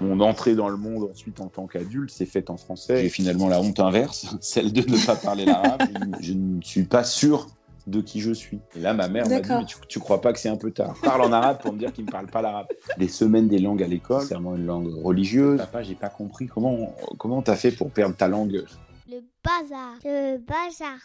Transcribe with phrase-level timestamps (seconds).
[0.00, 3.02] Mon entrée dans le monde ensuite en tant qu'adulte s'est faite en français.
[3.02, 5.82] J'ai finalement la honte inverse, celle de ne pas parler l'arabe.
[6.20, 7.48] je ne suis pas sûr
[7.86, 8.60] de qui je suis.
[8.76, 10.70] Et là, ma mère m'a dit, mais tu, tu, crois pas que c'est un peu
[10.70, 12.66] tard Parle en arabe pour me dire qu'il ne parle pas l'arabe.
[12.96, 15.58] Les semaines des langues à l'école, c'est vraiment une langue religieuse.
[15.58, 16.46] Papa, j'ai pas compris.
[16.46, 18.64] Comment comment t'as fait pour perdre ta langue
[19.10, 19.96] Le bazar.
[20.04, 20.98] Le bazar.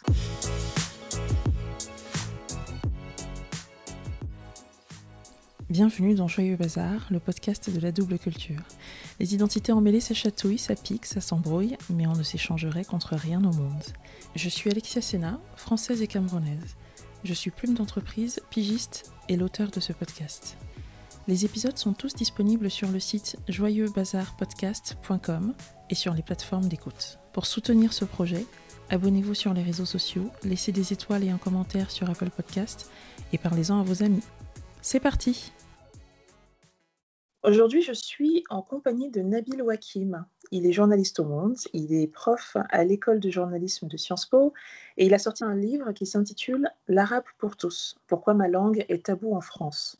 [5.70, 8.60] Bienvenue dans Joyeux Bazar, le podcast de la double culture.
[9.20, 13.38] Les identités emmêlées, ça chatouille, ça pique, ça s'embrouille, mais on ne s'échangerait contre rien
[13.38, 13.84] au monde.
[14.34, 16.74] Je suis Alexia Sena, française et camerounaise.
[17.22, 20.56] Je suis plume d'entreprise, pigiste et l'auteur de ce podcast.
[21.28, 25.54] Les épisodes sont tous disponibles sur le site joyeuxbazarpodcast.com
[25.88, 27.20] et sur les plateformes d'écoute.
[27.32, 28.44] Pour soutenir ce projet,
[28.88, 32.90] abonnez-vous sur les réseaux sociaux, laissez des étoiles et un commentaire sur Apple Podcast
[33.32, 34.24] et parlez-en à vos amis.
[34.82, 35.52] C'est parti
[37.42, 40.26] Aujourd'hui, je suis en compagnie de Nabil Wakim.
[40.50, 44.52] Il est journaliste au Monde, il est prof à l'école de journalisme de Sciences Po
[44.98, 49.06] et il a sorti un livre qui s'intitule L'arabe pour tous, pourquoi ma langue est
[49.06, 49.98] tabou en France.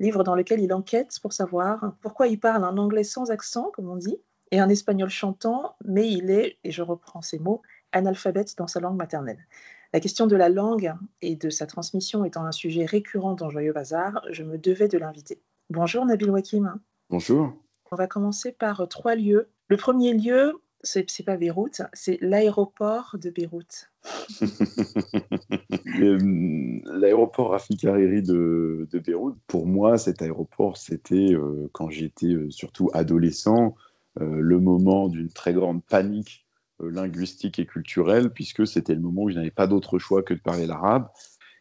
[0.00, 3.88] Livre dans lequel il enquête pour savoir pourquoi il parle un anglais sans accent, comme
[3.88, 4.18] on dit,
[4.50, 8.80] et un espagnol chantant, mais il est, et je reprends ces mots, analphabète dans sa
[8.80, 9.46] langue maternelle.
[9.92, 10.92] La question de la langue
[11.22, 14.98] et de sa transmission étant un sujet récurrent dans Joyeux Bazar, je me devais de
[14.98, 15.40] l'inviter.
[15.70, 16.80] Bonjour Nabil Wakim.
[17.10, 17.52] Bonjour.
[17.90, 19.48] On va commencer par trois lieux.
[19.66, 23.90] Le premier lieu, c'est pas Beyrouth, c'est l'aéroport de Beyrouth.
[26.86, 32.48] l'aéroport Rafik Hariri de, de, Beyrouth, pour moi, cet aéroport, c'était euh, quand j'étais euh,
[32.48, 33.74] surtout adolescent,
[34.20, 36.46] euh, le moment d'une très grande panique
[36.78, 40.40] linguistique et culturelle, puisque c'était le moment où je n'avais pas d'autre choix que de
[40.40, 41.08] parler l'arabe.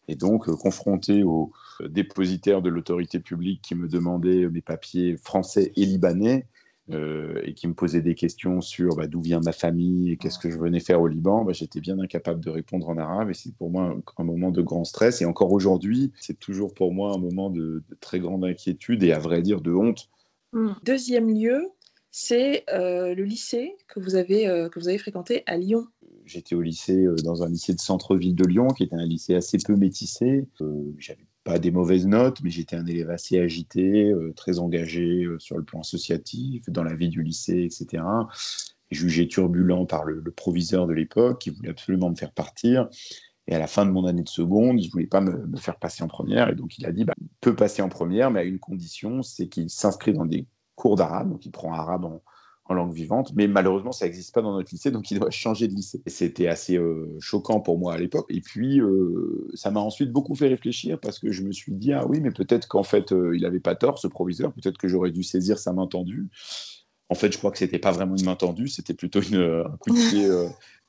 [0.09, 1.51] Et donc, confronté aux
[1.87, 6.47] dépositaire de l'autorité publique qui me demandait mes papiers français et libanais
[6.91, 10.39] euh, et qui me posait des questions sur bah, d'où vient ma famille et qu'est-ce
[10.39, 13.35] que je venais faire au Liban, bah, j'étais bien incapable de répondre en arabe et
[13.35, 15.21] c'est pour moi un, moment de grand stress.
[15.21, 19.19] Et encore aujourd'hui, c'est toujours pour moi un moment de, très grande inquiétude et à
[19.19, 20.09] vrai dire de honte.
[20.51, 20.71] Hmm.
[20.83, 21.61] Deuxième lieu,
[22.09, 25.85] c'est euh, le lycée que vous avez, euh, que vous avez fréquenté à Lyon.
[26.29, 29.57] J'étais au lycée, dans un lycée de centre-ville de Lyon, qui était un lycée assez
[29.57, 30.47] peu métissé.
[30.99, 35.39] J'avais pas des mauvaises notes, mais j'étais un élève assez agité, euh, très engagé euh,
[35.39, 38.03] sur le plan associatif, dans la vie du lycée, etc.
[38.91, 42.87] jugé turbulent par le, proviseur de l'époque, qui voulait absolument me faire partir.
[43.47, 45.79] Et à la fin de mon année de seconde, il ne voulait pas me, faire
[45.79, 46.49] passer en première.
[46.49, 49.23] Et donc, il a dit, bah, il peut passer en première, mais à une condition,
[49.23, 50.45] c'est qu'il s'inscrit dans des
[50.75, 51.31] cours d'arabe.
[51.31, 52.21] Donc, il prend arabe en,
[52.69, 55.67] en langue vivante, mais malheureusement, ça n'existe pas dans notre lycée, donc il doit changer
[55.67, 56.01] de lycée.
[56.05, 58.27] C'était assez euh, choquant pour moi à l'époque.
[58.29, 61.93] Et puis, euh, ça m'a ensuite beaucoup fait réfléchir parce que je me suis dit,
[61.93, 64.87] ah oui, mais peut-être qu'en fait, euh, il n'avait pas tort, ce proviseur, peut-être que
[64.87, 66.29] j'aurais dû saisir sa main tendue.
[67.09, 69.77] En fait, je crois que c'était pas vraiment une main tendue, c'était plutôt une, un
[69.77, 70.29] coup de pied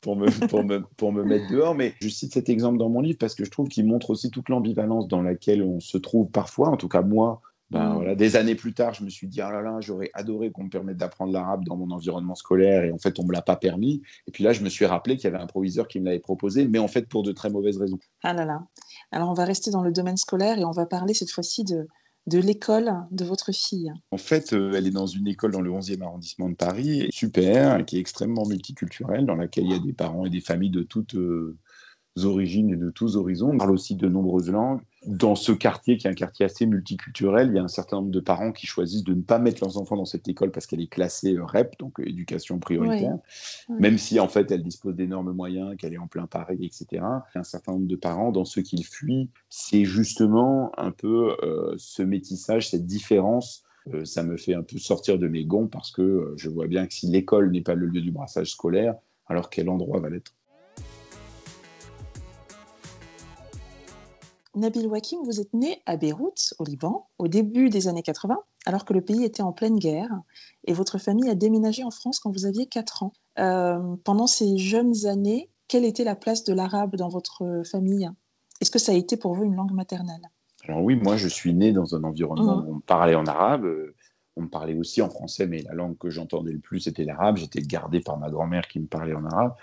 [0.02, 1.74] pour, me, mettre dehors.
[1.74, 4.30] Mais je cite cet exemple dans mon livre parce que je trouve qu'il montre aussi
[4.30, 7.94] toute l'ambivalence dans laquelle on se trouve parfois, en tout cas moi, ben, mm.
[7.94, 10.64] voilà, des années plus tard, je me suis dit, ah là là, j'aurais adoré qu'on
[10.64, 13.42] me permette d'apprendre l'arabe dans mon environnement scolaire, et en fait, on ne me l'a
[13.42, 14.02] pas permis.
[14.26, 16.18] Et puis là, je me suis rappelé qu'il y avait un proviseur qui me l'avait
[16.18, 17.98] proposé, mais en fait, pour de très mauvaises raisons.
[18.22, 18.62] Ah là là.
[19.12, 21.86] Alors, on va rester dans le domaine scolaire et on va parler cette fois-ci de,
[22.26, 23.92] de l'école de votre fille.
[24.10, 27.84] En fait, euh, elle est dans une école dans le 11e arrondissement de Paris, super,
[27.84, 30.82] qui est extrêmement multiculturelle, dans laquelle il y a des parents et des familles de
[30.82, 31.56] toutes euh,
[32.24, 33.50] origines et de tous horizons.
[33.52, 37.48] On parle aussi de nombreuses langues dans ce quartier, qui est un quartier assez multiculturel,
[37.48, 39.78] il y a un certain nombre de parents qui choisissent de ne pas mettre leurs
[39.78, 43.16] enfants dans cette école parce qu'elle est classée euh, REP, donc euh, éducation prioritaire,
[43.70, 46.86] même si en fait elle dispose d'énormes moyens, qu'elle est en plein Paris, etc.
[46.92, 50.90] Il y a un certain nombre de parents, dans ceux qu'ils fuient, c'est justement un
[50.90, 53.64] peu euh, ce métissage, cette différence.
[54.04, 56.92] ça me fait un peu sortir de mes gonds parce que je vois bien que
[56.92, 58.94] si l'école n'est pas le lieu du brassage scolaire,
[59.26, 60.34] alors quel endroit va l'être?
[64.56, 68.84] Nabil Wakim, vous êtes né à Beyrouth, au Liban, au début des années 80, alors
[68.84, 70.10] que le pays était en pleine guerre,
[70.64, 73.12] et votre famille a déménagé en France quand vous aviez 4 ans.
[73.38, 78.10] Euh, pendant ces jeunes années, quelle était la place de l'arabe dans votre famille?
[78.60, 80.22] Est-ce que ça a été pour vous une langue maternelle?
[80.68, 82.68] Alors oui, moi je suis né dans un environnement mmh.
[82.68, 83.66] où on parlait en arabe,
[84.36, 87.36] on me parlait aussi en français, mais la langue que j'entendais le plus c'était l'arabe.
[87.36, 89.54] J'étais gardé par ma grand-mère qui me parlait en arabe.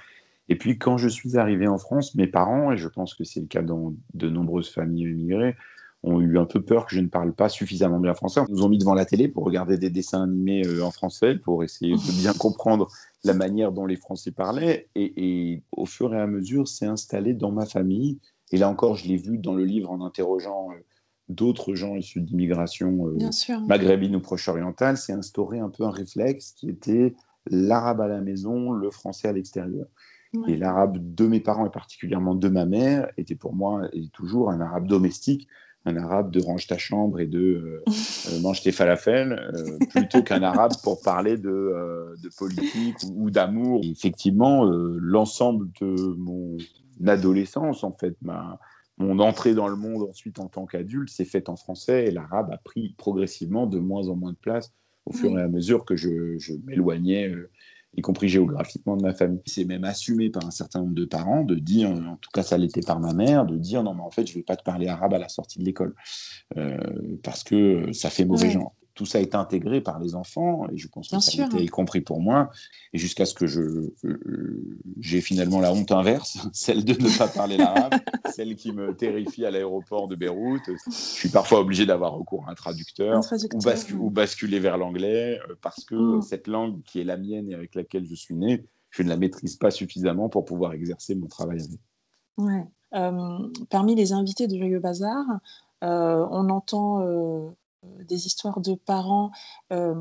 [0.50, 3.42] Et puis quand je suis arrivé en France, mes parents, et je pense que c'est
[3.42, 5.56] le cas dans de nombreuses familles immigrées,
[6.04, 8.42] ont eu un peu peur que je ne parle pas suffisamment bien français.
[8.48, 11.36] Ils nous ont mis devant la télé pour regarder des dessins animés euh, en français,
[11.36, 12.88] pour essayer de bien comprendre
[13.24, 14.90] la manière dont les Français parlaient.
[14.96, 18.20] Et, au fur et à mesure, c'est installé dans ma famille.
[18.52, 20.76] Et là encore, je l'ai vu dans le livre en interrogeant euh,
[21.30, 26.70] d'autres gens issus d'immigration euh, maghrébine ou proche-orientale, c'est instaurer un peu un réflexe qui
[26.70, 27.16] était
[27.50, 29.88] l'arabe à la maison, le français à l'extérieur.
[30.48, 34.52] Et l'arabe de mes parents, et particulièrement de ma mère, était pour moi et toujours
[34.52, 35.48] un arabe domestique,
[35.86, 39.52] un arabe de range ta chambre et de euh, euh, mange tes falafels,
[39.90, 43.82] plutôt qu'un arabe pour parler de, de politique ou, d'amour.
[43.84, 46.58] Effectivement, l'ensemble de mon
[47.06, 48.60] adolescence, en fait, ma,
[48.98, 52.52] mon entrée dans le monde ensuite en tant qu'adulte s'est faite en français et l'arabe
[52.52, 54.74] a pris progressivement de moins en moins de place
[55.06, 56.10] au fur et à mesure que je,
[56.66, 57.50] m'éloignais, euh,
[57.98, 59.42] y compris géographiquement de ma famille.
[59.46, 62.58] C'est même assumé par un certain nombre de parents de dire, en tout cas ça
[62.58, 64.64] l'était par ma mère, de dire non mais en fait je ne vais pas te
[64.64, 65.96] parler arabe à la sortie de l'école
[66.58, 66.78] euh,
[67.24, 70.88] parce que ça fait mauvais genre tout ça est intégré par les enfants, et je
[70.88, 72.50] pense que ça a été y compris pour moi,
[72.94, 73.92] et jusqu'à ce que je,
[75.00, 77.94] j'ai finalement la honte inverse, celle de ne pas parler l'arabe,
[78.34, 80.64] celle qui me terrifie à l'aéroport de Beyrouth.
[80.88, 83.22] Je suis parfois obligé d'avoir recours à un traducteur,
[84.00, 86.22] ou, basculer vers l'anglais, euh, parce que mm.
[86.24, 89.18] cette langue qui est la mienne et avec laquelle je suis né, je ne la
[89.18, 91.80] maîtrise pas suffisamment pour pouvoir exercer mon travail avec.
[92.38, 92.66] Ouais.
[92.96, 95.26] Euh, parmi les invités de Joyeux Bazar,
[95.84, 97.50] euh, on entend euh,
[97.84, 99.32] des histoires de parents
[99.72, 99.96] euh,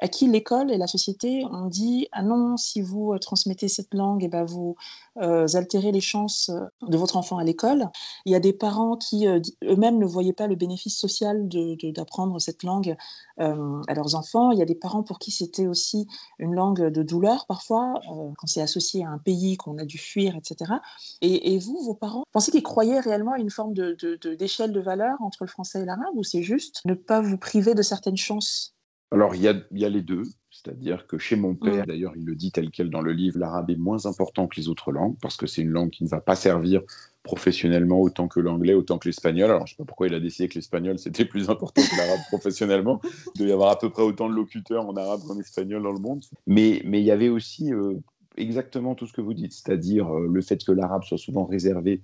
[0.00, 3.94] à qui l'école et la société ont dit ah non si vous euh, transmettez cette
[3.94, 4.76] langue et eh ben vous
[5.16, 6.50] altérez les chances
[6.82, 7.88] de votre enfant à l'école
[8.24, 12.62] il y a des parents qui eux-mêmes ne voyaient pas le bénéfice social d'apprendre cette
[12.62, 12.96] langue
[13.40, 16.06] à leurs enfants il y a des parents pour qui c'était aussi
[16.38, 20.36] une langue de douleur parfois quand c'est associé à un pays qu'on a dû fuir
[20.36, 20.74] etc
[21.22, 25.16] et, vous vos parents pensez qu'ils croyaient réellement à une forme d'échelle de, de valeur
[25.22, 28.74] entre le français et l'arabe ou c'est juste ne pas vous priver de certaines chances?
[29.12, 30.22] Alors, il y a, y a, les deux.
[30.50, 33.70] C'est-à-dire que chez mon père, d'ailleurs, il le dit tel quel dans le livre, l'arabe
[33.70, 36.20] est moins important que les autres langues, parce que c'est une langue qui ne va
[36.20, 36.82] pas servir
[37.22, 39.50] professionnellement autant que l'anglais, autant que l'espagnol.
[39.50, 41.96] Alors, je ne sais pas pourquoi il a décidé que l'espagnol, c'était plus important que
[41.96, 43.00] l'arabe professionnellement.
[43.34, 45.92] Il doit y avoir à peu près autant de locuteurs en arabe qu'en espagnol dans
[45.92, 46.24] le monde.
[46.46, 47.94] Mais, mais il y avait aussi euh,
[48.36, 52.02] exactement tout ce que vous dites, c'est-à-dire euh, le fait que l'arabe soit souvent réservé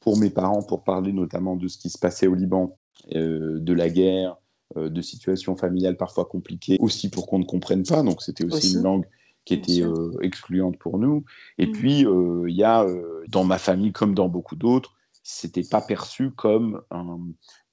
[0.00, 2.76] pour mes parents pour parler notamment de ce qui se passait au Liban,
[3.14, 4.36] euh, de la guerre,
[4.76, 8.02] de situations familiales parfois compliquées, aussi pour qu'on ne comprenne pas.
[8.02, 9.06] Donc c'était aussi, une langue
[9.44, 11.24] qui était euh, excluante pour nous.
[11.58, 11.72] Et mm.
[11.72, 12.86] puis, euh, il y a,
[13.28, 17.18] dans ma famille, comme dans beaucoup d'autres, c'était pas perçu comme un,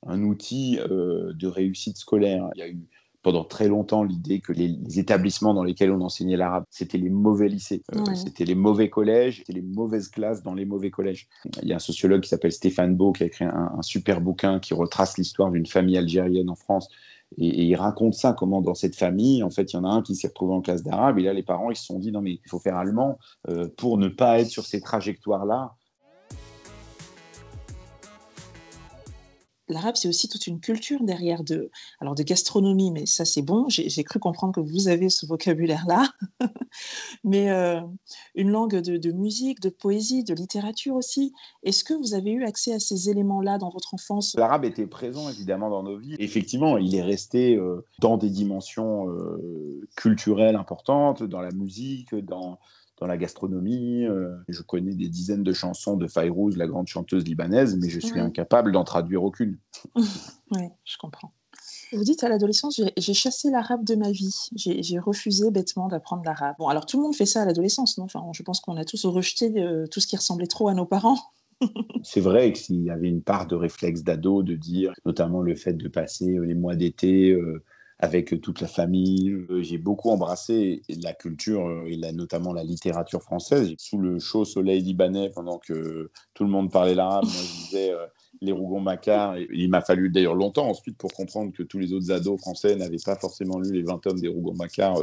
[0.06, 2.50] un outil de réussite scolaire.
[2.56, 2.88] Il y a eu
[3.22, 7.50] pendant très longtemps l'idée que les, établissements dans lesquels on enseignait l'arabe, c'était les mauvais
[7.50, 11.28] lycées, euh, c'était les mauvais collèges, c'était les mauvaises classes dans les mauvais collèges.
[11.62, 14.60] Il y a un sociologue qui s'appelle Stéphane Beau qui a écrit un, super bouquin
[14.60, 16.90] qui retrace l'histoire d'une famille algérienne en France.
[17.38, 20.02] Et, il raconte ça, comment dans cette famille, en fait, il y en a un
[20.02, 22.22] qui s'est retrouvé en classe d'arabe, et là, les parents, ils se sont dit, non,
[22.22, 23.20] mais il faut faire allemand
[23.50, 25.76] euh, pour ne pas être sur ces trajectoires-là
[29.74, 31.70] l'arabe, c'est aussi toute une culture derrière de,
[32.00, 36.10] alors de gastronomie, mais ça c'est bon, j'ai cru comprendre que vous avez ce vocabulaire-là,
[37.24, 37.82] mais euh,
[38.36, 41.34] une langue de, musique, de poésie, de littérature aussi.
[41.64, 44.36] Est-ce que vous avez eu accès à ces éléments-là dans votre enfance?
[44.36, 46.16] L'arabe était présent évidemment dans nos vies.
[46.20, 52.60] Effectivement, il est resté euh, dans des dimensions euh, culturelles importantes, dans la musique, dans
[53.00, 54.06] dans la gastronomie.
[54.06, 58.00] Euh, je connais des dizaines de chansons de Fayrouz, la grande chanteuse libanaise, mais je
[58.00, 59.58] suis incapable d'en traduire aucune.
[59.96, 61.32] oui, je comprends.
[61.92, 64.50] Vous dites à l'adolescence, j'ai chassé l'arabe de ma vie.
[64.56, 66.56] J'ai refusé bêtement d'apprendre l'arabe.
[66.60, 68.06] Bon, alors tout le monde fait ça à l'adolescence, non?
[68.06, 70.86] Enfin, Je pense qu'on a tous rejeté euh, tout ce qui ressemblait trop à nos
[70.86, 71.18] parents.
[72.04, 75.56] C'est vrai que s'il y avait une part de réflexe d'ado, de dire, notamment le
[75.56, 77.64] fait de passer les mois d'été euh,
[78.00, 79.32] avec toute la famille.
[79.50, 83.74] Euh, j'ai beaucoup embrassé la culture euh, et notamment la littérature française.
[83.78, 87.92] Sous le chaud soleil libanais, pendant que tout le monde parlait l'arabe, moi je disais
[87.92, 88.06] euh,
[88.42, 89.38] les Rougon-Macquart.
[89.38, 92.98] Il m'a fallu d'ailleurs longtemps ensuite pour comprendre que tous les autres ados français n'avaient
[93.04, 95.02] pas forcément lu les 20 tomes des Rougon-Macquart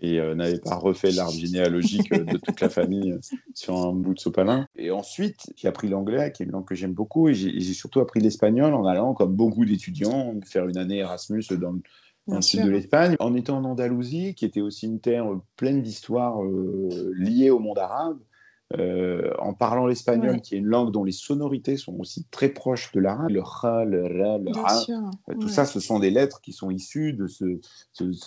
[0.00, 3.16] et n'avaient pas refait l'arbre généalogique de toute la famille
[3.54, 4.68] sur un bout de sopalin.
[4.76, 7.98] Et ensuite, j'ai appris l'anglais, qui est une langue que j'aime beaucoup, et j'ai surtout
[7.98, 11.80] appris l'espagnol en allant, comme beaucoup d'étudiants, faire une année Erasmus dans le
[12.28, 15.82] dans le sud de l'Espagne, en étant en Andalousie, qui était aussi une terre pleine
[15.82, 18.18] d'histoires euh, liées au monde arabe,
[18.78, 22.92] euh, en parlant l'espagnol, qui est une langue dont les sonorités sont aussi très proches
[22.92, 24.84] de l'arabe, le ra, le ra, le ra,
[25.30, 27.58] euh, tout ça, ce sont des lettres qui sont issues de ce,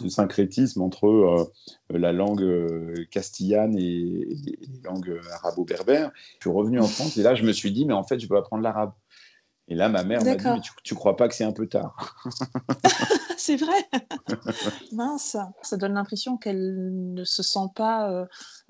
[0.10, 1.51] syncrétisme entre
[1.91, 2.43] la langue
[3.12, 6.12] castillane et, et les langues arabo-berbères.
[6.39, 8.27] Je suis revenu en France et là, je me suis dit, mais en fait, je
[8.27, 8.93] veux apprendre l'arabe.
[9.71, 11.65] Et là, ma mère m'a dit, mais tu, ne crois pas que c'est un peu
[11.65, 11.95] tard?
[13.37, 13.87] C'est vrai.
[14.91, 18.25] Mince, ça donne l'impression qu'elle ne se sent pas euh,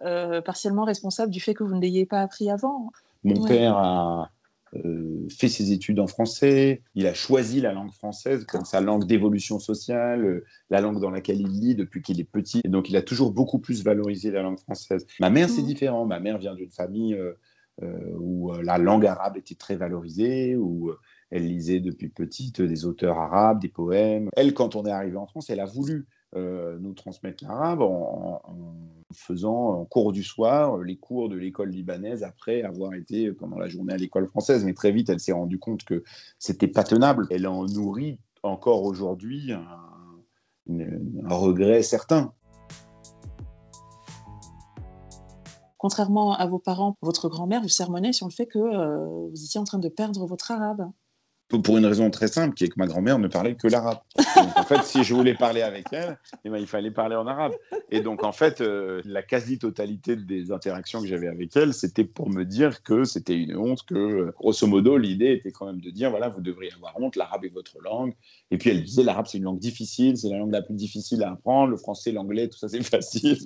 [0.05, 2.91] euh, partiellement responsable du fait que vous ne l'ayez pas appris avant.
[3.23, 4.29] Mon père a,
[4.75, 9.07] euh, fait ses études en français, il a choisi la langue française comme sa langue
[9.07, 12.61] d'évolution sociale, la langue dans laquelle il lit depuis qu'il est petit.
[12.63, 15.07] Et donc, il a toujours beaucoup plus valorisé la langue française.
[15.19, 15.65] Ma mère, c'est mmh.
[15.65, 16.05] différent.
[16.05, 17.17] Ma mère vient d'une famille
[17.81, 20.91] où la langue arabe était très valorisée, où
[21.31, 24.29] elle lisait depuis petite des auteurs arabes, des poèmes.
[24.35, 28.41] Elle, quand on est arrivé en France, elle a voulu nous transmettre l'arabe en,
[29.13, 33.67] faisant en cours du soir les cours de l'école libanaise après avoir été pendant la
[33.67, 34.63] journée à l'école française.
[34.63, 36.03] Mais très vite, elle s'est rendue compte que
[36.39, 37.27] c'était pas tenable.
[37.29, 42.33] Elle en nourrit encore aujourd'hui un, regret certain.
[45.81, 49.59] Contrairement à vos parents, votre grand-mère vous sermonnait sur le fait que euh, vous étiez
[49.59, 50.91] en train de perdre votre arabe
[51.59, 53.99] pour une raison très simple, qui est que ma grand-mère ne parlait que l'arabe.
[54.37, 57.53] en fait, si je voulais parler avec elle, eh ben, il fallait parler en arabe.
[57.89, 62.29] Et donc, en fait, euh, la quasi-totalité des interactions que j'avais avec elle, c'était pour
[62.29, 66.09] me dire que c'était une honte, que, grosso modo, l'idée était quand même de dire,
[66.09, 68.13] voilà, vous devriez avoir honte, l'arabe est votre langue.
[68.51, 71.23] Et puis, elle disait, l'arabe, c'est une langue difficile, c'est la langue la plus difficile
[71.23, 73.37] à apprendre, le français, l'anglais, tout ça, c'est facile.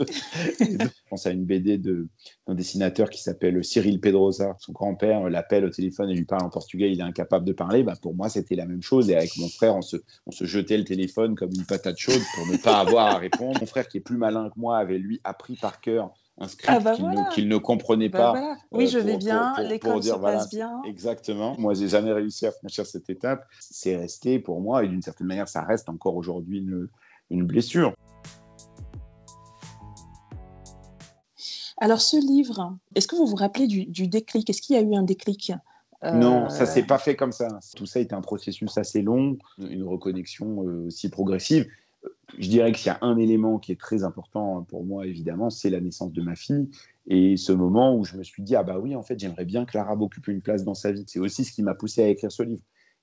[0.59, 4.55] je pense à une BD d'un dessinateur qui s'appelle Cyril Pedrosa.
[4.59, 7.83] Son grand-père l'appelle au téléphone et lui parle en portugais, il est incapable de parler.
[7.83, 9.09] Bah, pour moi, c'était la même chose.
[9.09, 12.21] Et avec mon frère, on se, on se jetait le téléphone comme une patate chaude
[12.35, 13.59] pour ne pas avoir à répondre.
[13.59, 16.73] Mon frère, qui est plus malin que moi, avait lui appris par cœur un script
[16.75, 16.95] ah bah
[17.33, 18.57] qu'il ne, comprenait bah pas.
[18.71, 20.81] Oui, je vais bien, l'école se passe bien.
[20.85, 21.55] Exactement.
[21.57, 23.45] Moi, j'ai jamais réussi à franchir cette étape.
[23.59, 26.89] C'est resté pour moi, et d'une certaine manière, ça reste encore aujourd'hui une,
[27.29, 27.93] une blessure.
[31.77, 34.49] Alors, ce livre, est-ce que vous vous rappelez du, du déclic?
[34.49, 35.51] Est-ce qu'il y a eu un déclic?
[36.13, 37.47] Non, ça s'est euh, pas fait comme ça.
[37.75, 41.67] Tout ça est un processus assez long, une reconnexion euh, aussi progressive.
[42.37, 45.69] Je dirais qu'il y a un élément qui est très important pour moi, évidemment, c'est
[45.69, 46.69] la naissance de ma fille.
[47.07, 49.65] Et ce moment où je me suis dit, ah bah oui, en fait, j'aimerais bien
[49.65, 51.03] que l'arabe occupe une place dans sa vie.
[51.07, 52.61] C'est aussi ce qui m'a poussé à écrire ce livre.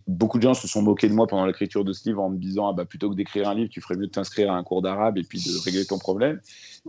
[0.08, 2.36] Beaucoup de gens se sont moqués de moi pendant l'écriture de ce livre en me
[2.36, 4.64] disant, ah bah plutôt que d'écrire un livre, tu ferais mieux de t'inscrire à un
[4.64, 6.40] cours d'arabe et puis de régler ton problème.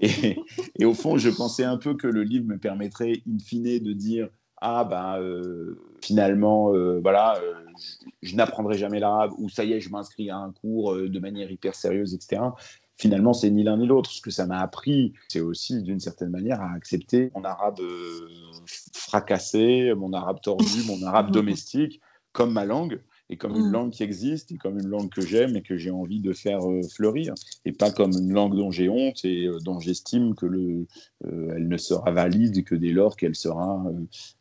[0.02, 0.40] Et,
[0.80, 3.94] et, au fond, je pensais un peu que le livre me permettrait, in fine, de
[3.94, 4.30] dire,
[4.66, 7.54] ah ben euh, finalement euh, voilà euh,
[8.22, 11.52] je, n'apprendrai jamais l'arabe ou ça y est je m'inscris à un cours de manière
[11.52, 12.42] hyper sérieuse etc
[12.98, 14.10] finalement c'est ni l'un ni l'autre.
[14.10, 17.82] Ce que ça m'a appris c'est aussi d'une certaine manière à accepter mon arabe
[18.94, 22.00] fracassé mon arabe tordu mon arabe domestique
[22.32, 23.02] comme ma langue
[23.34, 23.72] et comme une mm.
[23.72, 26.70] langue qui existe, et comme une langue que j'aime et que j'ai envie de faire
[26.70, 27.34] euh, fleurir,
[27.66, 30.86] et pas comme une langue dont j'ai honte et euh, dont j'estime que le,
[31.26, 33.84] euh, elle ne sera valide que dès lors qu'elle sera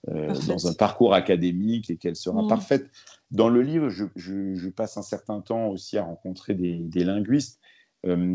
[0.06, 2.48] dans un parcours académique et qu'elle sera mm.
[2.48, 2.90] parfaite.
[3.30, 7.60] Dans le livre, je, je, passe un certain temps aussi à rencontrer des, des linguistes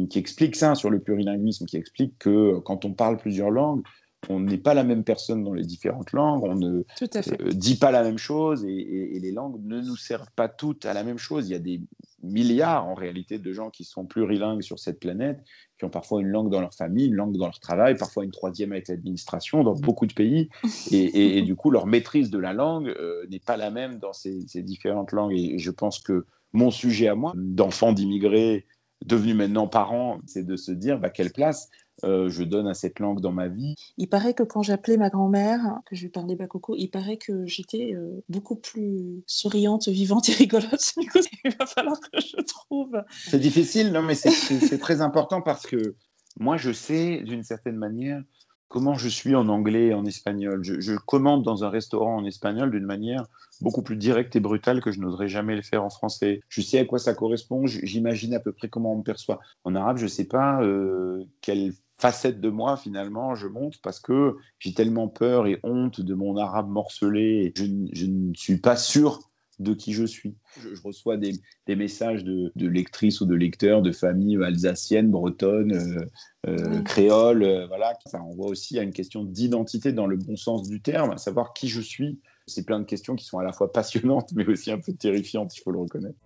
[0.10, 3.84] qui expliquent ça sur le plurilinguisme, qui expliquent que quand on parle plusieurs langues,
[4.30, 7.92] on n'est pas la même personne dans les différentes langues, on ne euh, dit pas
[7.92, 11.48] la même chose et, les langues ne nous servent pas toutes à la même chose.
[11.50, 11.82] Il y a des
[12.24, 15.40] milliards en réalité de gens qui sont plurilingues sur cette planète,
[15.78, 18.32] qui ont parfois une langue dans leur famille, une langue dans leur travail, parfois une
[18.32, 20.50] troisième avec l'administration dans beaucoup de pays.
[20.92, 24.40] Et, du coup, leur maîtrise de la langue euh, n'est pas la même dans ces,
[24.64, 25.34] différentes langues.
[25.34, 28.66] Et je pense que mon sujet à moi, d'enfant d'immigrés
[29.06, 31.70] devenus maintenant parents, c'est de se dire bah, quelle place
[32.04, 33.75] euh, je donne à cette langue dans ma vie.
[33.98, 37.46] Il paraît que quand j'appelais ma grand-mère, que je lui parlais bakoko, il paraît que
[37.46, 40.94] j'étais euh, beaucoup plus souriante, vivante et rigolote.
[40.98, 43.01] Du coup, il va falloir que je trouve.
[43.10, 45.96] C'est difficile, non, mais c'est très important parce que
[46.39, 48.22] moi, je sais d'une certaine manière
[48.68, 50.64] comment je suis en anglais et en espagnol.
[50.64, 53.26] Je, commande dans un restaurant en espagnol d'une manière
[53.62, 56.42] beaucoup plus directe et brutale que je n'oserais jamais le faire en français.
[56.50, 59.40] Je sais à quoi ça correspond, j'imagine à peu près comment on me perçoit.
[59.64, 64.00] En arabe, je ne sais pas euh, quelle facette de moi finalement je monte parce
[64.00, 67.54] que j'ai tellement peur et honte de mon arabe morcelé.
[67.56, 67.66] Je
[68.06, 69.22] ne suis pas sûr
[69.60, 70.36] de qui je suis.
[70.62, 71.34] Je, reçois des,
[71.66, 76.06] des messages de, de, lectrices ou de lecteurs de familles alsaciennes, bretonnes, euh,
[76.48, 77.44] euh, créoles.
[77.44, 81.12] Euh, voilà, ça renvoie aussi à une question d'identité dans le bon sens du terme,
[81.12, 82.20] à savoir qui je suis.
[82.46, 85.56] C'est plein de questions qui sont à la fois passionnantes mais aussi un peu terrifiantes,
[85.56, 86.18] il faut le reconnaître.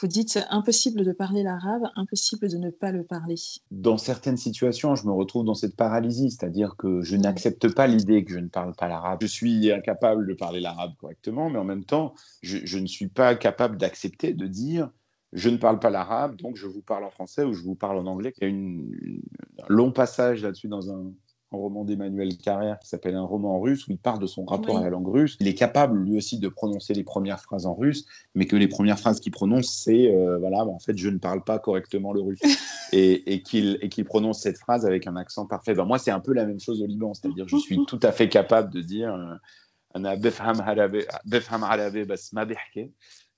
[0.00, 3.34] Vous dites impossible de parler l'arabe, impossible de ne pas le parler.
[3.72, 8.24] Dans certaines situations, je me retrouve dans cette paralysie, c'est-à-dire que je n'accepte pas l'idée
[8.24, 9.18] que je ne parle pas l'arabe.
[9.22, 13.34] Je suis incapable de parler l'arabe correctement, mais en même temps, je, ne suis pas
[13.34, 14.90] capable d'accepter de dire
[15.32, 17.98] je ne parle pas l'arabe, donc je vous parle en français ou je vous parle
[17.98, 18.32] en anglais.
[18.38, 19.20] Il y a une,
[19.62, 21.12] un long passage là-dessus dans un,
[21.52, 24.78] un roman d'Emmanuel Carrère qui s'appelle Un roman russe, où il parle de son rapport
[24.78, 25.36] à la langue russe.
[25.40, 28.68] Il est capable, lui aussi, de prononcer les premières phrases en russe, mais que les
[28.68, 32.20] premières phrases qu'il prononce, c'est euh, voilà, en fait, je ne parle pas correctement le
[32.20, 32.40] russe.
[32.92, 35.74] et, et qu'il prononce cette phrase avec un accent parfait.
[35.74, 38.12] Ben, moi, c'est un peu la même chose au Liban, c'est-à-dire je suis tout à
[38.12, 39.14] fait capable de dire.
[39.14, 39.34] Euh,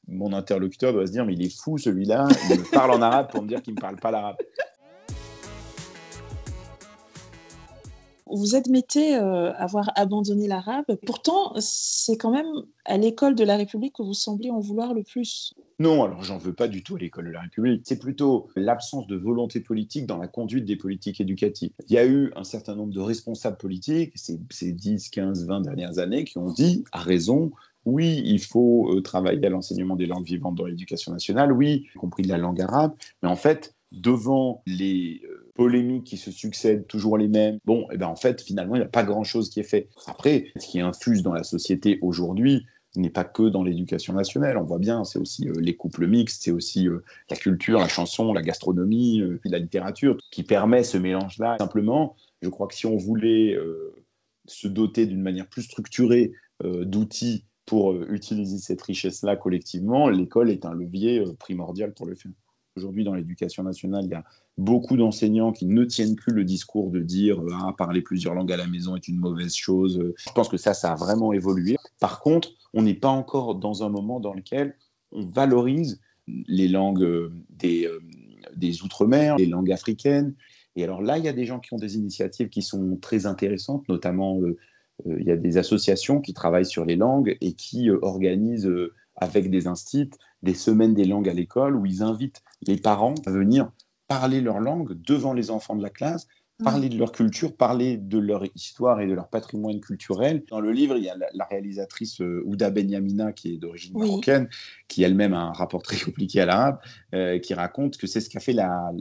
[0.09, 3.31] mon interlocuteur doit se dire mais il est fou celui-là, il me parle en arabe
[3.31, 4.37] pour me dire qu'il ne me parle pas l'arabe.
[8.32, 10.84] Vous admettez euh, avoir abandonné l'arabe.
[11.06, 12.46] Pourtant, c'est quand même
[12.84, 15.54] à l'école de la République que vous semblez en vouloir le plus.
[15.78, 17.82] Non, alors j'en veux pas du tout à l'école de la République.
[17.84, 21.70] C'est plutôt l'absence de volonté politique dans la conduite des politiques éducatives.
[21.88, 25.60] Il y a eu un certain nombre de responsables politiques ces, ces 10, 15, 20
[25.62, 27.50] dernières années qui ont dit, à raison,
[27.84, 31.99] oui, il faut euh, travailler à l'enseignement des langues vivantes dans l'éducation nationale, oui, y
[31.99, 36.87] compris de la langue arabe, mais en fait, devant les euh, polémiques qui se succèdent,
[36.87, 39.50] toujours les mêmes, bon, et eh ben en fait, finalement, il n'y a pas grand-chose
[39.50, 39.88] qui est fait.
[40.07, 42.64] Après, ce qui infuse dans la société aujourd'hui,
[42.97, 44.57] n'est pas que dans l'éducation nationale.
[44.57, 46.88] On voit bien, c'est aussi euh, les couples mixtes, c'est aussi
[47.29, 51.57] la culture, la chanson, la gastronomie, la littérature qui permet ce mélange-là.
[51.59, 53.57] Simplement, je crois que si on voulait
[54.47, 56.33] se doter d'une manière plus structurée
[56.64, 62.17] d'outils pour euh, utiliser cette richesse-là collectivement, l'école est un levier euh, primordial pour le
[62.17, 62.33] faire.
[62.80, 64.25] Aujourd'hui, dans l'éducation nationale, il y a
[64.56, 68.52] beaucoup d'enseignants qui ne tiennent plus le discours de dire euh, ah, parler plusieurs langues
[68.52, 70.02] à la maison est une mauvaise chose.
[70.16, 71.76] Je pense que ça, ça a vraiment évolué.
[72.00, 74.76] Par contre, on n'est pas encore dans un moment dans lequel
[75.12, 77.87] on valorise les langues des,
[78.56, 80.34] des Outre-mer, les langues africaines.
[80.76, 83.26] Et alors là, il y a des gens qui ont des initiatives qui sont très
[83.26, 84.40] intéressantes, notamment
[85.06, 88.66] euh, il y a des associations qui travaillent sur les langues et qui euh, organisent
[88.66, 90.10] euh, avec des instituts
[90.42, 93.70] des semaines des langues à l'école où ils invitent les parents à venir
[94.08, 96.26] parler leur langue devant les enfants de la classe
[96.62, 100.43] parler de leur culture, parler de leur histoire et de leur patrimoine culturel.
[100.50, 104.49] Dans le livre, il y a la, réalisatrice euh, Ouda Benyamina, qui est d'origine marocaine,
[104.88, 106.79] qui elle-même a un rapport très compliqué à l'arabe,
[107.14, 108.55] euh, qui raconte que c'est ce qu'a fait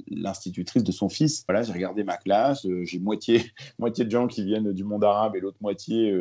[0.10, 1.44] l'institutrice de son fils.
[1.48, 5.04] Voilà, j'ai regardé ma classe, euh, j'ai moitié, moitié de gens qui viennent du monde
[5.04, 6.14] arabe et l'autre moitié,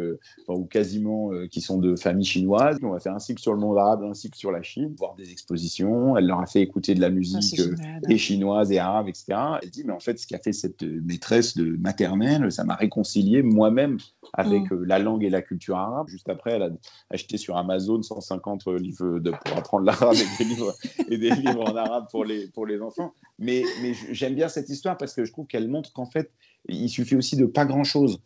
[0.48, 2.78] ou quasiment, qui sont de familles chinoises.
[2.82, 5.14] On va faire un cycle sur le monde arabe, un cycle sur la Chine, voir
[5.14, 6.16] des expositions.
[6.16, 9.38] Elle leur a fait écouter de la musique ah, et chinoise et arabe, etc.
[9.62, 10.82] Elle dit, mais en fait, ce qui a fait cette
[11.30, 13.98] de maternelle, ça m'a réconcilié moi-même
[14.32, 14.74] avec mm.
[14.74, 16.08] euh, la langue et la culture arabe.
[16.08, 16.70] Juste après, elle a
[17.10, 20.74] acheté sur Amazon 150 livres de, pour apprendre l'arabe et des livres,
[21.08, 23.12] et des livres en arabe pour les, pour les enfants.
[23.38, 26.30] Mais, mais j'aime bien cette histoire parce que je trouve qu'elle montre qu'en fait,
[26.68, 28.18] il suffit aussi de pas grand-chose.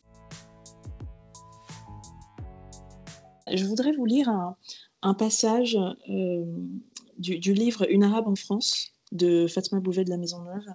[3.53, 4.57] Je voudrais vous lire un,
[5.03, 5.77] un passage
[6.09, 6.45] euh,
[7.19, 10.73] du, du livre Une arabe en France de Fatma Bouvet de la Maison Neuve.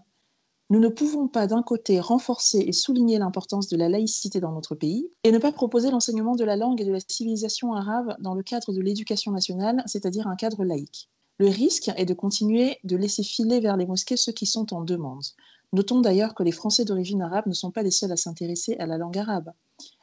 [0.70, 4.76] Nous ne pouvons pas d'un côté renforcer et souligner l'importance de la laïcité dans notre
[4.76, 8.36] pays et ne pas proposer l'enseignement de la langue et de la civilisation arabe dans
[8.36, 11.10] le cadre de l'éducation nationale, c'est-à-dire un cadre laïque.
[11.38, 14.82] Le risque est de continuer de laisser filer vers les mosquées ceux qui sont en
[14.82, 15.24] demande.
[15.72, 18.88] Notons d'ailleurs que les Français d'origine arabe ne sont pas les seuls à s'intéresser à
[18.88, 19.54] la langue arabe.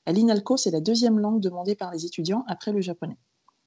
[0.06, 3.18] À l'INALCO, c'est la deuxième langue demandée par les étudiants après le japonais.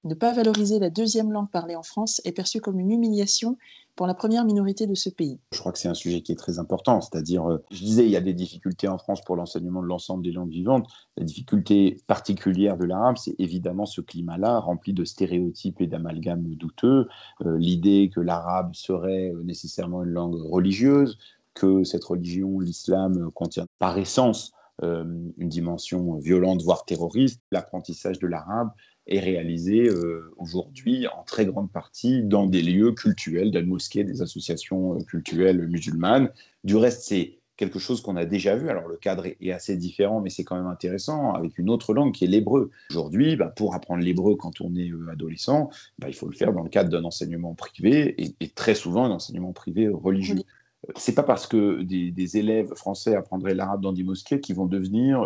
[0.07, 3.57] Ne pas valoriser la deuxième langue parlée en France est perçu comme une humiliation
[3.97, 5.37] pour la première minorité de ce pays.
[5.51, 8.11] Je crois que c'est un sujet qui est très important, c'est-à-dire, euh, je disais, il
[8.11, 10.87] y a des difficultés en France pour l'enseignement de l'ensemble des langues vivantes.
[11.17, 17.09] La difficulté particulière de l'arabe, c'est évidemment ce climat-là, rempli de stéréotypes et d'amalgames douteux.
[17.45, 21.17] Euh, l'idée que l'arabe serait euh, nécessairement une langue religieuse,
[21.53, 27.41] que cette religion, l'islam, contient par essence une dimension violente, voire terroriste.
[27.51, 28.69] L'apprentissage de l'arabe
[29.07, 34.21] est réalisé euh, aujourd'hui en très grande partie dans des lieux cultuels, des mosquées, des
[34.21, 36.29] associations euh, culturelles musulmanes.
[36.63, 38.69] Du reste, c'est quelque chose qu'on a déjà vu.
[38.69, 42.13] Alors le cadre est assez différent, mais c'est quand même intéressant, avec une autre langue
[42.13, 42.69] qui est l'hébreu.
[42.91, 46.53] Aujourd'hui, bah, pour apprendre l'hébreu quand on est euh, adolescent, bah, il faut le faire
[46.53, 50.41] dans le cadre d'un enseignement privé, et, très souvent un enseignement privé religieux.
[50.95, 55.23] C'est pas parce que des, élèves français apprendraient l'arabe dans des mosquées qu'ils vont devenir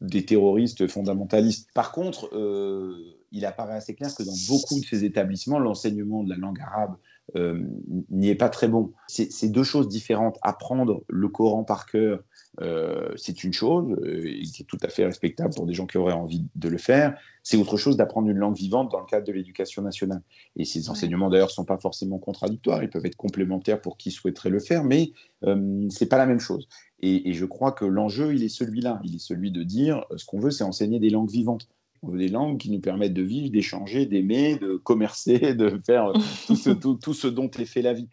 [0.00, 1.68] des terroristes fondamentalistes.
[1.74, 6.30] Par contre, euh, il apparaît assez clair que dans beaucoup de ces établissements, l'enseignement de
[6.30, 6.96] la langue arabe
[7.36, 7.62] euh,
[8.10, 8.92] n'y est pas très bon.
[9.06, 10.38] C'est deux choses différentes.
[10.42, 12.20] Apprendre le Coran par cœur,
[12.60, 16.12] euh, c'est une chose qui est tout à fait respectable pour des gens qui auraient
[16.12, 17.16] envie de le faire.
[17.42, 20.22] C'est autre chose d'apprendre une langue vivante dans le cadre de l'éducation nationale.
[20.56, 24.10] Et ces enseignements d'ailleurs ne sont pas forcément contradictoires, ils peuvent être complémentaires pour qui
[24.10, 25.12] souhaiterait le faire, mais
[25.44, 26.68] euh, c'est pas la même chose.
[27.02, 29.00] Et, je crois que l'enjeu, il est celui-là.
[29.04, 31.68] Il est celui de dire ce qu'on veut, c'est enseigner des langues vivantes.
[32.02, 36.12] On veut des langues qui nous permettent de vivre, d'échanger, d'aimer, de commercer, de faire
[36.46, 38.08] tout ce, tout ce dont est fait la vie.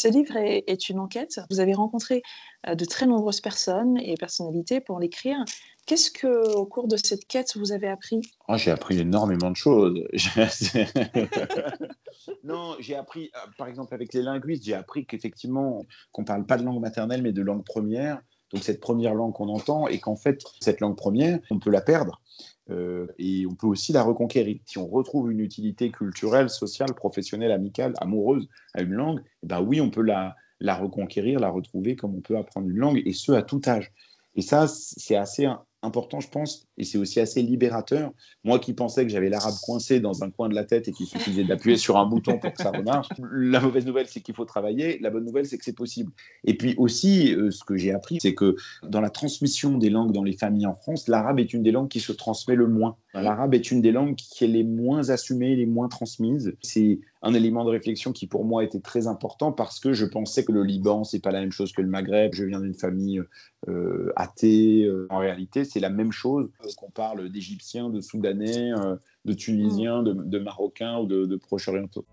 [0.00, 1.40] Ce livre est, une enquête.
[1.50, 2.22] Vous avez rencontré
[2.66, 5.36] euh, de très nombreuses personnes et personnalités pour l'écrire.
[5.84, 8.22] Qu'est-ce que, au cours de cette quête, vous avez appris?
[8.48, 10.02] Oh, J'ai appris énormément de choses.
[12.44, 16.46] non, j'ai appris, euh, par exemple, avec les linguistes, j'ai appris qu'effectivement, qu'on ne parle
[16.46, 18.22] pas de langue maternelle, mais de langue première.
[18.54, 21.82] Donc, cette première langue qu'on entend, et qu'en fait, cette langue première, on peut la
[21.82, 22.22] perdre.
[22.70, 24.58] Euh, et on peut aussi la reconquérir.
[24.64, 29.80] Si on retrouve une utilité culturelle, sociale, professionnelle, amicale, amoureuse à une langue, bah oui,
[29.80, 33.32] on peut la, la reconquérir, la retrouver comme on peut apprendre une langue, et ce
[33.32, 33.92] à tout âge.
[34.36, 35.48] Et ça, c'est assez
[35.82, 38.12] important, je pense, et c'est aussi assez libérateur.
[38.44, 41.06] Moi qui pensais que j'avais l'arabe coincé dans un coin de la tête et qu'il
[41.06, 44.44] suffisait d'appuyer sur un bouton pour que ça remarche, la mauvaise nouvelle, c'est qu'il faut
[44.44, 44.98] travailler.
[45.00, 46.12] La bonne nouvelle, c'est que c'est possible.
[46.44, 50.12] Et puis aussi, euh, ce que j'ai appris, c'est que dans la transmission des langues
[50.12, 52.96] dans les familles en France, l'arabe est une des langues qui se transmet le moins.
[53.12, 56.54] L'arabe est une des langues qui est les moins assumées, les moins transmises.
[56.62, 60.44] C'est un élément de réflexion qui pour moi était très important parce que je pensais
[60.44, 62.34] que le Liban c'est pas la même chose que le Maghreb.
[62.34, 63.20] Je viens d'une famille
[63.68, 64.84] euh, athée.
[64.84, 70.04] Euh, en réalité, c'est la même chose qu'on parle d'Égyptiens, de Soudanais, euh, de Tunisiens,
[70.04, 72.06] de, Marocains ou de, Proches orientaux.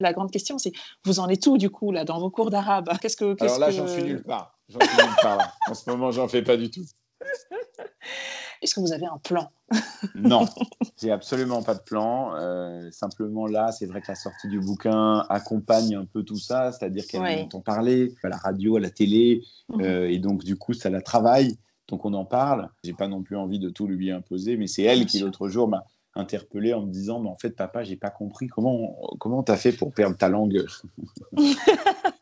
[0.00, 0.72] La grande question, c'est
[1.04, 2.88] vous en êtes où du coup là dans vos cours d'arabe?
[3.02, 4.58] Qu'est-ce que Alors là, j'en suis nulle part.
[4.70, 5.58] J'en suis nulle part.
[5.68, 6.86] En ce moment, j'en fais pas du tout.
[8.62, 9.50] Est-ce que vous avez un plan?
[10.14, 10.46] Non,
[11.00, 12.34] j'ai absolument pas de plan.
[12.36, 16.72] Euh, simplement là, c'est vrai que la sortie du bouquin accompagne un peu tout ça,
[16.72, 17.42] c'est-à-dire qu'elle ouais.
[17.42, 19.80] entend parler à la radio, à la télé, mhm.
[19.80, 21.58] euh, et donc du coup, ça la travaille.
[21.88, 22.68] Donc on en parle.
[22.84, 25.68] J'ai pas non plus envie de tout lui imposer, mais c'est elle qui l'autre jour
[25.68, 29.56] m'a interpellé en me disant, mais en fait, papa, j'ai pas compris comment comment t'as
[29.56, 30.64] fait pour perdre ta langue?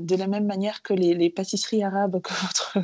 [0.00, 2.78] de la même manière que les, pâtisseries arabes que votre,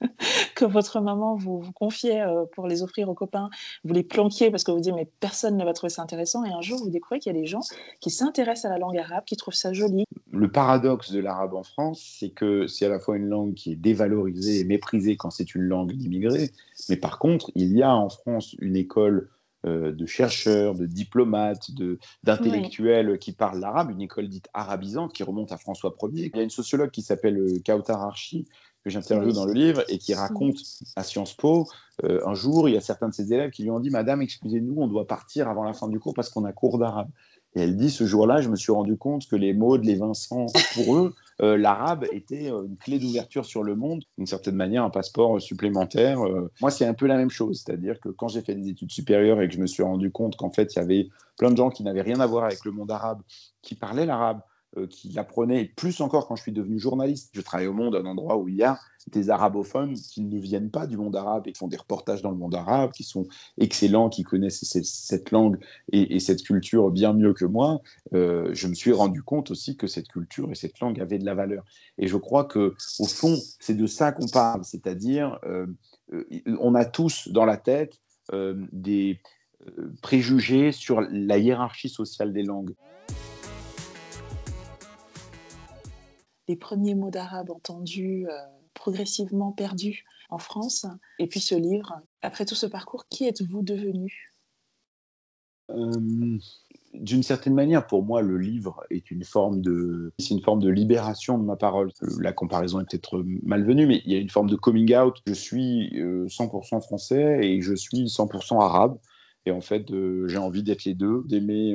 [0.54, 3.50] que votre maman vous, vous confiait euh, pour les offrir aux copains,
[3.84, 6.44] vous les planquiez parce que vous dites mais personne ne va trouver ça intéressant.
[6.44, 7.60] Et un jour vous découvrez qu'il y a des gens
[8.00, 10.04] qui s'intéressent à la langue arabe, qui trouvent ça joli.
[10.30, 13.72] Le paradoxe de l'arabe en France, c'est que c'est à la fois une langue qui
[13.72, 16.50] est dévalorisée et méprisée quand c'est une langue d'immigrés,
[16.88, 19.30] mais par contre il y a en France une école
[19.66, 21.70] euh, de chercheurs, de diplomates,
[22.22, 26.30] d'intellectuels qui parlent l'arabe, une école dite arabisante qui remonte à François Ier.
[26.32, 28.46] Il y a une sociologue qui s'appelle euh, Kautar Archi,
[28.84, 30.58] que j'interviewe dans le livre, et qui raconte
[30.94, 31.66] à Sciences Po,
[32.04, 34.22] euh, un jour, il y a certains de ses élèves qui lui ont dit Madame,
[34.22, 37.08] excusez-nous, on doit partir avant la fin du cours parce qu'on a cours d'arabe.
[37.54, 40.46] Et elle dit Ce jour-là, je me suis rendu compte que les de les Vincent,
[40.74, 44.84] pour eux, euh, l'arabe était euh, une clé d'ouverture sur le monde, d'une certaine manière
[44.84, 46.24] un passeport supplémentaire.
[46.26, 46.50] Euh.
[46.60, 49.40] moi, c'est un peu la même chose, c'est-à-dire que quand j'ai fait des études supérieures
[49.40, 51.70] et que je me suis rendu compte qu'en fait, il y avait plein de gens
[51.70, 53.20] qui n'avaient rien à voir avec le monde arabe,
[53.62, 54.40] qui parlaient l'arabe,
[54.86, 57.30] qui l'apprenaient, plus encore quand je suis devenu journaliste.
[57.32, 58.78] Je travaille au Monde, un endroit où il y a
[59.10, 62.30] des arabophones qui ne viennent pas du monde arabe et qui font des reportages dans
[62.30, 63.26] le monde arabe, qui sont
[63.58, 65.58] excellents, qui connaissent cette, langue
[65.92, 67.80] et, cette culture bien mieux que moi.
[68.14, 71.24] Euh, je me suis rendu compte aussi que cette culture et cette langue avaient de
[71.24, 71.64] la valeur.
[71.98, 75.66] Et je crois que au fond, c'est de ça qu'on parle, c'est-à-dire euh,
[76.58, 78.00] on a tous dans la tête
[78.72, 79.20] des
[80.02, 82.74] préjugés sur la hiérarchie sociale des langues.
[86.48, 90.86] Les premiers mots d'arabe entendus, euh, progressivement perdus en France,
[91.18, 92.00] et puis ce livre.
[92.22, 94.34] Après tout ce parcours, qui êtes-vous devenu?
[95.70, 96.38] Euh,
[96.94, 100.70] D'une certaine manière, pour moi, le livre est une forme de, c'est une forme de
[100.70, 101.92] libération de ma parole.
[102.18, 105.16] La comparaison est peut-être malvenue, mais il y a une forme de coming out.
[105.26, 108.98] Je suis 100% euh, français et je suis 100% arabe.
[109.44, 109.86] Et en fait,
[110.26, 111.74] j'ai envie d'être les deux, d'aimer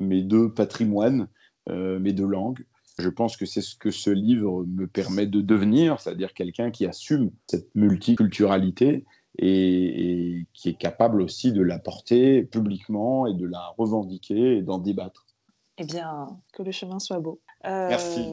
[0.00, 1.28] mes deux patrimoines,
[1.68, 2.64] mes deux langues.
[2.98, 6.86] Je pense que c'est ce que ce livre me permet de devenir, c'est-à-dire quelqu'un qui
[6.86, 9.04] assume cette multiculturalité
[9.38, 14.78] et, qui est capable aussi de la porter publiquement et de la revendiquer et d'en
[14.78, 15.26] débattre.
[15.78, 17.40] Eh bien, que le chemin soit beau.
[17.64, 18.28] Euh, merci.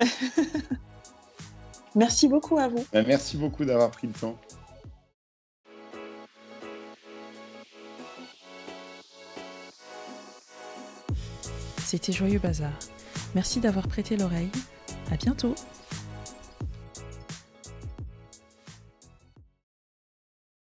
[1.94, 2.84] merci beaucoup à vous.
[2.92, 4.36] Ben, merci beaucoup d'avoir pris le temps.
[11.78, 12.72] C'était Joyeux Bazar.
[13.34, 14.50] Merci d'avoir prêté l'oreille.
[15.10, 15.54] À bientôt!